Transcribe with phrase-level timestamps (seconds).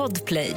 [0.00, 0.56] Podplay.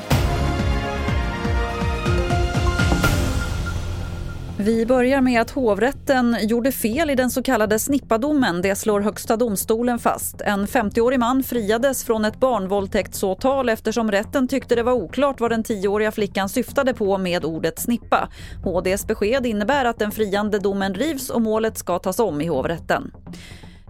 [4.60, 8.62] Vi börjar med att hovrätten gjorde fel i den så kallade snippadomen.
[8.62, 10.42] Det slår Högsta domstolen fast.
[10.42, 15.64] En 50-årig man friades från ett barnvåldtäktsåtal eftersom rätten tyckte det var oklart vad den
[15.64, 18.30] 10-åriga flickan syftade på med ordet snippa.
[18.64, 23.12] HDs besked innebär att den friande domen rivs och målet ska tas om i hovrätten.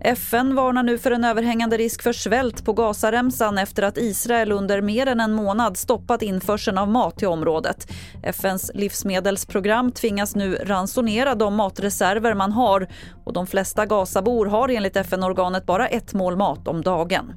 [0.05, 4.81] FN varnar nu för en överhängande risk för svält på Gazaremsan efter att Israel under
[4.81, 7.91] mer än en månad stoppat införseln av mat till området.
[8.23, 12.87] FNs livsmedelsprogram tvingas nu ransonera de matreserver man har
[13.25, 17.33] och de flesta Gazabor har enligt FN-organet bara ett mål mat om dagen.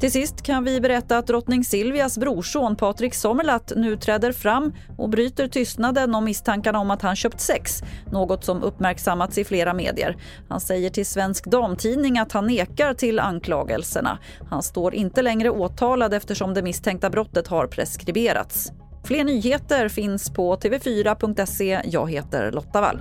[0.00, 5.08] Till sist kan vi berätta att drottning Silvias brorson Patrik Sommerlath nu träder fram och
[5.08, 7.82] bryter tystnaden om misstankarna om att han köpt sex,
[8.12, 10.16] något som uppmärksammats i flera medier.
[10.48, 14.18] Han säger till Svensk Damtidning att han nekar till anklagelserna.
[14.50, 18.72] Han står inte längre åtalad eftersom det misstänkta brottet har preskriberats.
[19.04, 21.80] Fler nyheter finns på tv4.se.
[21.84, 23.00] Jag heter Lotta Wall.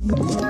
[0.00, 0.49] Ett